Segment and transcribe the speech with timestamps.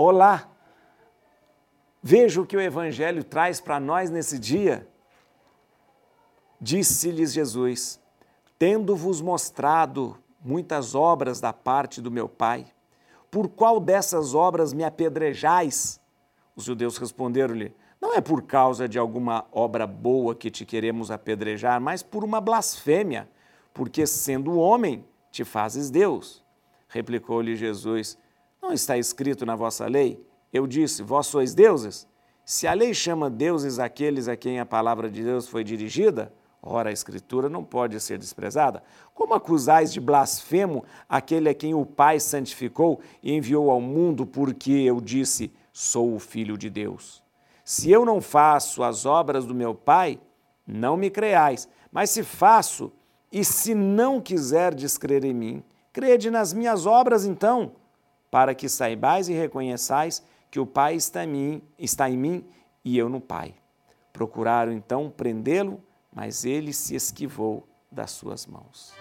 [0.00, 0.48] vou lá.
[2.02, 4.88] Veja o que o Evangelho traz para nós nesse dia.
[6.58, 8.00] Disse-lhes Jesus:
[8.58, 12.66] Tendo-vos mostrado muitas obras da parte do meu Pai,
[13.30, 16.00] por qual dessas obras me apedrejais?
[16.56, 21.78] Os judeus responderam-lhe: Não é por causa de alguma obra boa que te queremos apedrejar,
[21.78, 23.28] mas por uma blasfêmia,
[23.74, 26.42] porque sendo homem te fazes Deus.
[26.88, 28.16] Replicou-lhe Jesus:
[28.62, 30.22] Não está escrito na vossa lei?
[30.52, 32.06] Eu disse: Vós sois deuses?
[32.44, 36.90] Se a lei chama deuses aqueles a quem a palavra de Deus foi dirigida, ora
[36.90, 38.82] a Escritura não pode ser desprezada.
[39.14, 44.72] Como acusais de blasfemo aquele a quem o Pai santificou e enviou ao mundo porque
[44.72, 47.22] eu disse: Sou o Filho de Deus?
[47.64, 50.20] Se eu não faço as obras do meu Pai,
[50.66, 52.92] não me creais, mas se faço,
[53.32, 57.72] e se não quiserdes crer em mim, crede nas minhas obras então,
[58.30, 62.44] para que saibais e reconheçais que o Pai está em mim, está em mim
[62.84, 63.54] e eu no Pai.
[64.12, 68.92] Procuraram então prendê-lo, mas ele se esquivou das suas mãos.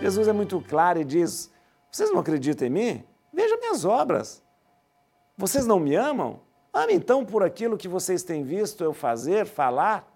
[0.00, 1.50] Jesus é muito claro e diz:
[1.90, 3.04] Vocês não acreditam em mim?
[3.32, 4.42] Vejam minhas obras.
[5.36, 6.40] Vocês não me amam?
[6.72, 10.12] Ame então por aquilo que vocês têm visto eu fazer, falar.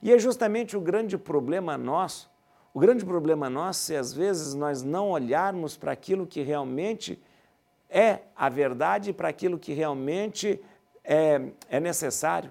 [0.00, 2.31] E é justamente o grande problema nosso.
[2.74, 7.20] O grande problema nosso é, às vezes, nós não olharmos para aquilo que realmente
[7.90, 10.58] é a verdade, para aquilo que realmente
[11.04, 12.50] é, é necessário.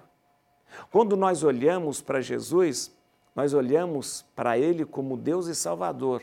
[0.90, 2.94] Quando nós olhamos para Jesus,
[3.34, 6.22] nós olhamos para Ele como Deus e Salvador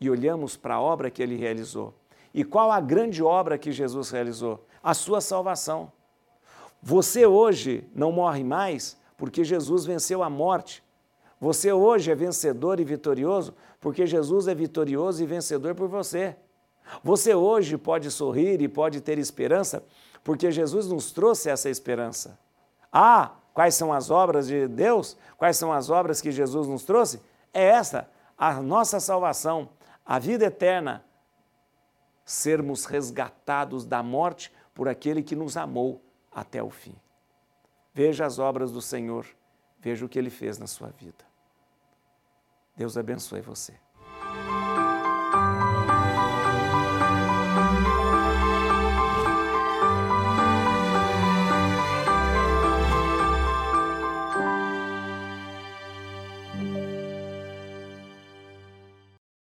[0.00, 1.94] e olhamos para a obra que Ele realizou.
[2.32, 4.66] E qual a grande obra que Jesus realizou?
[4.82, 5.92] A sua salvação.
[6.82, 10.82] Você hoje não morre mais porque Jesus venceu a morte.
[11.40, 16.36] Você hoje é vencedor e vitorioso porque Jesus é vitorioso e vencedor por você.
[17.02, 19.84] Você hoje pode sorrir e pode ter esperança
[20.24, 22.38] porque Jesus nos trouxe essa esperança.
[22.92, 25.16] Ah, quais são as obras de Deus?
[25.36, 27.20] Quais são as obras que Jesus nos trouxe?
[27.52, 29.70] É essa, a nossa salvação,
[30.04, 31.04] a vida eterna,
[32.24, 36.94] sermos resgatados da morte por aquele que nos amou até o fim.
[37.94, 39.26] Veja as obras do Senhor,
[39.78, 41.24] veja o que ele fez na sua vida.
[42.76, 43.74] Deus abençoe você.